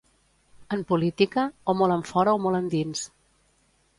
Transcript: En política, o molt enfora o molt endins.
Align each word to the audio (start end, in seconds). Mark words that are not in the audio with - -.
En 0.77 0.79
política, 0.91 1.43
o 1.73 1.77
molt 1.81 1.95
enfora 1.97 2.35
o 2.37 2.41
molt 2.47 2.61
endins. 2.63 3.07